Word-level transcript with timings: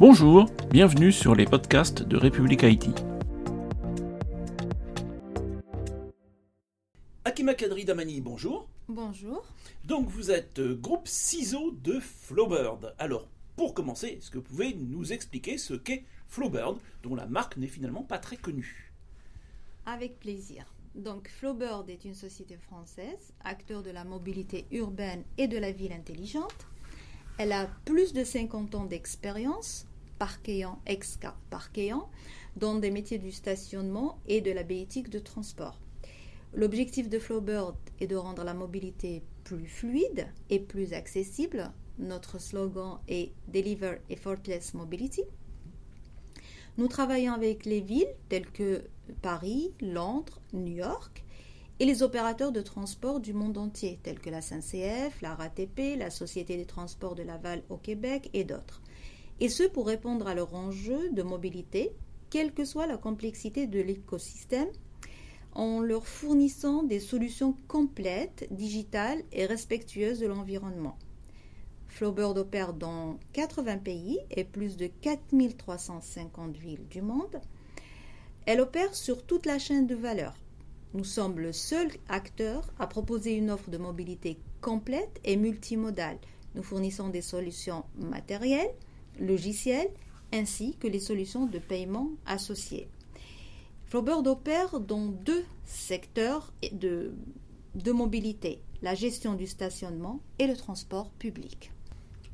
Bonjour, 0.00 0.46
bienvenue 0.70 1.12
sur 1.12 1.34
les 1.34 1.44
podcasts 1.44 2.02
de 2.02 2.16
République 2.16 2.64
Haïti. 2.64 2.90
Akima 7.26 7.52
Kadri 7.52 7.84
Damani, 7.84 8.22
bonjour. 8.22 8.66
Bonjour. 8.88 9.44
Donc 9.84 10.08
vous 10.08 10.30
êtes 10.30 10.58
euh, 10.58 10.74
groupe 10.74 11.06
CISO 11.06 11.72
de 11.72 12.00
Flowbird. 12.00 12.94
Alors, 12.98 13.28
pour 13.56 13.74
commencer, 13.74 14.06
est-ce 14.06 14.30
que 14.30 14.38
vous 14.38 14.44
pouvez 14.44 14.72
nous 14.72 15.12
expliquer 15.12 15.58
ce 15.58 15.74
qu'est 15.74 16.04
Flowbird, 16.28 16.78
dont 17.02 17.14
la 17.14 17.26
marque 17.26 17.58
n'est 17.58 17.66
finalement 17.66 18.02
pas 18.02 18.16
très 18.16 18.38
connue? 18.38 18.90
Avec 19.84 20.18
plaisir. 20.18 20.64
Donc 20.94 21.28
Flowbird 21.28 21.90
est 21.90 22.06
une 22.06 22.14
société 22.14 22.56
française, 22.56 23.34
acteur 23.44 23.82
de 23.82 23.90
la 23.90 24.04
mobilité 24.04 24.64
urbaine 24.72 25.24
et 25.36 25.46
de 25.46 25.58
la 25.58 25.72
ville 25.72 25.92
intelligente. 25.92 26.66
Elle 27.36 27.52
a 27.52 27.68
plus 27.84 28.14
de 28.14 28.24
50 28.24 28.74
ans 28.74 28.84
d'expérience 28.86 29.86
parquéant, 30.20 30.78
ex-cas 30.84 31.34
parquéant, 31.48 32.10
dans 32.54 32.74
des 32.74 32.90
métiers 32.90 33.16
du 33.16 33.32
stationnement 33.32 34.18
et 34.28 34.42
de 34.42 34.52
la 34.52 34.64
béétique 34.64 35.08
de 35.08 35.18
transport. 35.18 35.80
L'objectif 36.52 37.08
de 37.08 37.18
Flowbird 37.18 37.74
est 38.00 38.06
de 38.06 38.16
rendre 38.16 38.44
la 38.44 38.52
mobilité 38.52 39.22
plus 39.44 39.66
fluide 39.66 40.26
et 40.50 40.60
plus 40.60 40.92
accessible. 40.92 41.72
Notre 41.98 42.38
slogan 42.38 42.98
est 43.08 43.32
Deliver 43.48 43.94
Effortless 44.10 44.74
Mobility. 44.74 45.22
Nous 46.76 46.88
travaillons 46.88 47.32
avec 47.32 47.64
les 47.64 47.80
villes 47.80 48.14
telles 48.28 48.50
que 48.50 48.84
Paris, 49.22 49.72
Londres, 49.80 50.42
New 50.52 50.76
York 50.76 51.24
et 51.78 51.86
les 51.86 52.02
opérateurs 52.02 52.52
de 52.52 52.60
transport 52.60 53.20
du 53.20 53.32
monde 53.32 53.56
entier 53.56 53.98
tels 54.02 54.20
que 54.20 54.28
la 54.28 54.42
SNCF, 54.42 55.22
la 55.22 55.34
RATP, 55.34 55.96
la 55.96 56.10
Société 56.10 56.58
des 56.58 56.66
transports 56.66 57.14
de 57.14 57.22
Laval 57.22 57.62
au 57.70 57.78
Québec 57.78 58.28
et 58.34 58.44
d'autres 58.44 58.82
et 59.40 59.48
ce 59.48 59.64
pour 59.64 59.86
répondre 59.86 60.26
à 60.26 60.34
leurs 60.34 60.54
enjeux 60.54 61.10
de 61.10 61.22
mobilité, 61.22 61.92
quelle 62.28 62.52
que 62.52 62.64
soit 62.64 62.86
la 62.86 62.96
complexité 62.96 63.66
de 63.66 63.80
l'écosystème, 63.80 64.68
en 65.52 65.80
leur 65.80 66.06
fournissant 66.06 66.82
des 66.82 67.00
solutions 67.00 67.56
complètes, 67.66 68.46
digitales 68.50 69.22
et 69.32 69.46
respectueuses 69.46 70.20
de 70.20 70.26
l'environnement. 70.26 70.96
Flowbird 71.88 72.38
opère 72.38 72.72
dans 72.72 73.18
80 73.32 73.78
pays 73.78 74.20
et 74.30 74.44
plus 74.44 74.76
de 74.76 74.86
4350 74.86 76.56
villes 76.56 76.86
du 76.88 77.02
monde. 77.02 77.40
Elle 78.46 78.60
opère 78.60 78.94
sur 78.94 79.24
toute 79.24 79.44
la 79.44 79.58
chaîne 79.58 79.86
de 79.86 79.96
valeur. 79.96 80.34
Nous 80.94 81.04
sommes 81.04 81.38
le 81.38 81.52
seul 81.52 81.88
acteur 82.08 82.72
à 82.78 82.86
proposer 82.86 83.32
une 83.32 83.50
offre 83.50 83.70
de 83.70 83.78
mobilité 83.78 84.38
complète 84.60 85.20
et 85.24 85.36
multimodale. 85.36 86.18
Nous 86.54 86.62
fournissons 86.62 87.08
des 87.08 87.22
solutions 87.22 87.84
matérielles, 87.96 88.72
logiciels 89.18 89.90
ainsi 90.32 90.76
que 90.78 90.86
les 90.86 91.00
solutions 91.00 91.46
de 91.46 91.58
paiement 91.58 92.10
associées. 92.26 92.88
Flowbird 93.86 94.26
opère 94.28 94.78
dans 94.78 95.06
deux 95.06 95.44
secteurs 95.64 96.52
de, 96.72 97.12
de 97.74 97.92
mobilité, 97.92 98.60
la 98.82 98.94
gestion 98.94 99.34
du 99.34 99.46
stationnement 99.46 100.20
et 100.38 100.46
le 100.46 100.56
transport 100.56 101.10
public. 101.10 101.72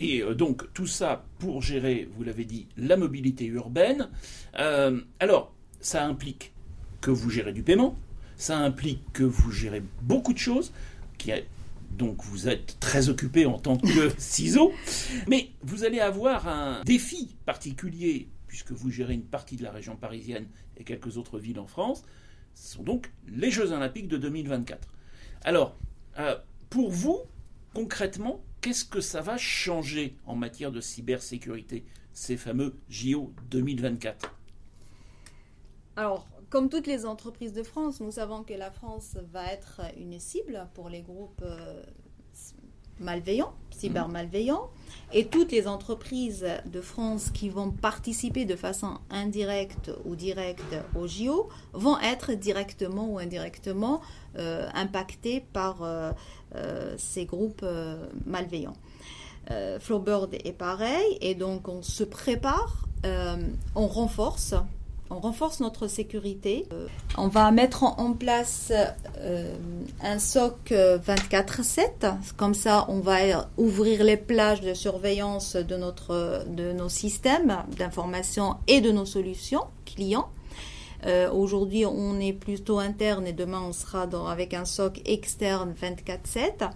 Et 0.00 0.22
euh, 0.22 0.34
donc 0.34 0.72
tout 0.74 0.86
ça 0.86 1.24
pour 1.38 1.62
gérer, 1.62 2.08
vous 2.16 2.24
l'avez 2.24 2.44
dit, 2.44 2.66
la 2.76 2.96
mobilité 2.96 3.46
urbaine. 3.46 4.10
Euh, 4.58 5.00
alors, 5.20 5.52
ça 5.80 6.04
implique 6.04 6.52
que 7.00 7.10
vous 7.10 7.30
gérez 7.30 7.52
du 7.52 7.62
paiement, 7.62 7.96
ça 8.36 8.58
implique 8.58 9.02
que 9.12 9.24
vous 9.24 9.50
gérez 9.50 9.82
beaucoup 10.02 10.32
de 10.32 10.38
choses, 10.38 10.72
qui 11.16 11.32
donc 11.90 12.24
vous 12.24 12.48
êtes 12.48 12.78
très 12.80 13.08
occupé 13.08 13.46
en 13.46 13.58
tant 13.58 13.76
que 13.76 14.12
ciseau, 14.18 14.72
mais 15.26 15.50
vous 15.62 15.84
allez 15.84 16.00
avoir 16.00 16.48
un 16.48 16.82
défi 16.84 17.36
particulier 17.44 18.28
puisque 18.46 18.72
vous 18.72 18.90
gérez 18.90 19.14
une 19.14 19.24
partie 19.24 19.56
de 19.56 19.62
la 19.62 19.70
région 19.70 19.96
parisienne 19.96 20.46
et 20.76 20.84
quelques 20.84 21.18
autres 21.18 21.38
villes 21.38 21.60
en 21.60 21.66
France. 21.66 22.02
Ce 22.54 22.74
sont 22.74 22.82
donc 22.82 23.12
les 23.28 23.50
Jeux 23.50 23.72
olympiques 23.72 24.08
de 24.08 24.16
2024. 24.16 24.88
Alors, 25.42 25.76
euh, 26.18 26.36
pour 26.70 26.90
vous, 26.90 27.20
concrètement, 27.74 28.42
qu'est-ce 28.60 28.84
que 28.84 29.00
ça 29.00 29.20
va 29.20 29.36
changer 29.36 30.16
en 30.26 30.34
matière 30.34 30.72
de 30.72 30.80
cybersécurité, 30.80 31.84
ces 32.12 32.36
fameux 32.36 32.76
JO 32.88 33.32
2024 33.50 34.34
Alors, 35.96 36.26
comme 36.50 36.70
toutes 36.70 36.86
les 36.86 37.04
entreprises 37.04 37.52
de 37.52 37.62
France, 37.62 38.00
nous 38.00 38.12
savons 38.12 38.42
que 38.42 38.54
la 38.54 38.70
France 38.70 39.16
va 39.32 39.46
être 39.52 39.82
une 39.98 40.18
cible 40.18 40.66
pour 40.74 40.88
les 40.88 41.02
groupes 41.02 41.42
euh, 41.44 41.82
malveillants, 43.00 43.52
cyber-malveillants, 43.70 44.70
et 45.12 45.26
toutes 45.26 45.52
les 45.52 45.68
entreprises 45.68 46.46
de 46.64 46.80
France 46.80 47.30
qui 47.30 47.50
vont 47.50 47.70
participer 47.70 48.46
de 48.46 48.56
façon 48.56 48.98
indirecte 49.10 49.90
ou 50.06 50.16
directe 50.16 50.74
au 50.96 51.06
JO 51.06 51.48
vont 51.74 51.98
être 52.00 52.32
directement 52.32 53.12
ou 53.12 53.18
indirectement 53.18 54.00
euh, 54.38 54.68
impactées 54.72 55.44
par 55.52 55.82
euh, 55.82 56.12
ces 56.96 57.26
groupes 57.26 57.64
malveillants. 58.24 58.76
Flowbird 59.80 60.34
est 60.44 60.52
pareil, 60.52 61.16
et 61.22 61.34
donc 61.34 61.68
on 61.68 61.80
se 61.80 62.04
prépare, 62.04 62.86
on 63.04 63.86
renforce 63.86 64.54
on 65.10 65.20
renforce 65.20 65.60
notre 65.60 65.86
sécurité. 65.86 66.66
Euh, 66.72 66.86
on 67.16 67.28
va 67.28 67.50
mettre 67.50 67.84
en 67.84 68.12
place 68.12 68.72
euh, 69.18 69.54
un 70.02 70.18
SOC 70.18 70.72
24/7. 70.72 72.12
Comme 72.36 72.54
ça, 72.54 72.86
on 72.88 73.00
va 73.00 73.48
ouvrir 73.56 74.04
les 74.04 74.16
plages 74.16 74.60
de 74.60 74.74
surveillance 74.74 75.56
de, 75.56 75.76
notre, 75.76 76.44
de 76.48 76.72
nos 76.72 76.88
systèmes 76.88 77.64
d'information 77.76 78.56
et 78.66 78.80
de 78.80 78.90
nos 78.90 79.06
solutions 79.06 79.64
clients. 79.86 80.28
Euh, 81.06 81.30
aujourd'hui, 81.30 81.86
on 81.86 82.18
est 82.18 82.32
plutôt 82.32 82.78
interne 82.78 83.26
et 83.26 83.32
demain, 83.32 83.62
on 83.66 83.72
sera 83.72 84.06
avec 84.28 84.52
un 84.54 84.64
SOC 84.64 85.00
externe 85.04 85.74
24/7. 85.80 86.70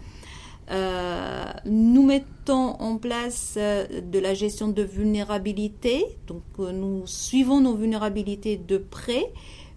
Euh, 0.72 1.44
nous 1.66 2.02
mettons 2.02 2.76
en 2.80 2.96
place 2.96 3.54
euh, 3.58 3.86
de 4.00 4.18
la 4.18 4.32
gestion 4.32 4.68
de 4.68 4.82
vulnérabilité. 4.82 6.06
Donc, 6.26 6.42
euh, 6.60 6.72
nous 6.72 7.06
suivons 7.06 7.60
nos 7.60 7.74
vulnérabilités 7.74 8.56
de 8.56 8.78
près. 8.78 9.32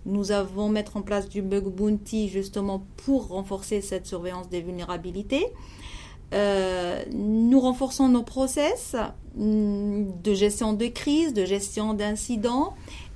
Nous 0.06 0.32
avons 0.32 0.70
mettre 0.70 0.96
en 0.96 1.02
place 1.02 1.28
du 1.28 1.42
bug 1.42 1.66
bounty 1.66 2.30
justement 2.30 2.86
pour 2.98 3.28
renforcer 3.30 3.82
cette 3.82 4.06
surveillance 4.06 4.50
des 4.50 4.62
vulnérabilités. 4.62 5.48
nous 7.14 7.60
renforçons 7.60 8.10
nos 8.10 8.24
process 8.24 8.96
mm, 9.36 10.22
de 10.24 10.34
gestion 10.34 10.74
de 10.74 10.88
crise, 10.88 11.34
de 11.34 11.46
gestion 11.46 11.94
d'incidents 11.94 12.74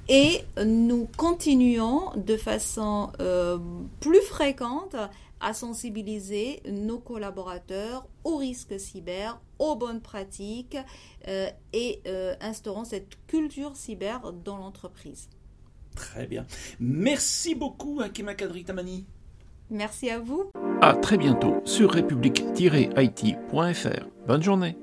et 0.09 0.44
nous 0.66 1.08
continuons 1.18 2.12
de 2.18 2.36
façon 2.36 3.12
plus 4.02 4.22
fréquente 4.22 4.97
à 5.40 5.53
sensibiliser 5.53 6.62
nos 6.70 7.00
collaborateurs 7.00 8.06
aux 8.24 8.38
risques 8.38 8.80
cyber, 8.80 9.40
aux 9.58 9.75
bonnes 9.75 10.02
pratiques 10.02 10.78
euh, 11.28 11.50
et 11.74 12.02
euh, 12.08 12.36
instaurant 12.42 12.86
cette 12.86 13.18
culture 13.28 13.75
cyber 13.75 14.34
dans 14.44 14.58
l'entreprise. 14.58 15.30
Très 15.96 16.28
bien. 16.28 16.46
Merci 16.80 17.56
beaucoup, 17.56 18.00
Akima 18.02 18.36
Kadri 18.36 18.64
Tamani. 18.64 19.06
Merci 19.70 20.09
à 20.09 20.20
vous. 20.20 20.52
À 20.81 20.94
très 20.94 21.18
bientôt 21.18 21.56
sur 21.66 21.91
république-it.fr. 21.91 24.08
Bonne 24.28 24.44
journée. 24.44 24.78